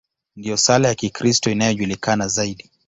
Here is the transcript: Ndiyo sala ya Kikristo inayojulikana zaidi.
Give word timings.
Ndiyo 0.35 0.57
sala 0.57 0.87
ya 0.87 0.95
Kikristo 0.95 1.51
inayojulikana 1.51 2.27
zaidi. 2.27 2.69